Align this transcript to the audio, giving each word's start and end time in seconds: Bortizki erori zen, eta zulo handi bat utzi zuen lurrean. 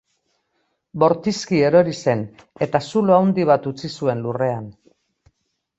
Bortizki 1.03 1.59
erori 1.67 1.93
zen, 2.05 2.25
eta 2.67 2.83
zulo 2.89 3.19
handi 3.19 3.47
bat 3.53 3.73
utzi 3.75 3.95
zuen 3.99 4.27
lurrean. 4.27 4.69